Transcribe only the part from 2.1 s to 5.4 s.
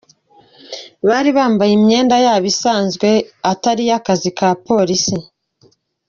yabo isanzwe itari iy’akazi ka polisi.